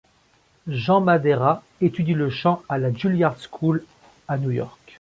Jean 0.67 0.99
Madeira 0.99 1.61
étudie 1.79 2.15
le 2.15 2.31
chant 2.31 2.63
à 2.69 2.79
la 2.79 2.91
Juilliard 2.91 3.35
School 3.39 3.85
à 4.27 4.39
New 4.39 4.49
York. 4.49 4.75